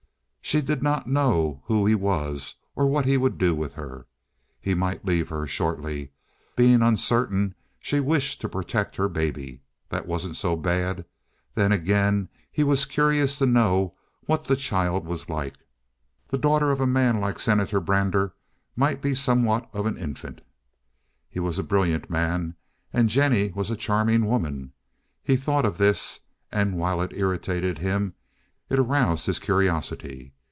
[0.43, 4.05] She did not know who he was or what he would do with her.
[4.59, 6.11] He might leave her shortly.
[6.57, 9.61] Being uncertain, she wished to protect her baby.
[9.87, 11.05] That wasn't so bad.
[11.55, 13.93] Then again, he was curious to know
[14.25, 15.55] what the child was like.
[16.27, 18.33] The daughter of a man like Senator Brander
[18.75, 20.41] might be somewhat of an infant.
[21.29, 22.55] He was a brilliant man
[22.91, 24.73] and Jennie was a charming woman.
[25.23, 26.19] He thought of this,
[26.51, 28.15] and, while it irritated him,
[28.67, 30.33] it aroused his curiosity.